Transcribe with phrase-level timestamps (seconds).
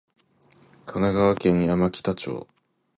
[0.87, 2.47] 神奈川県山北町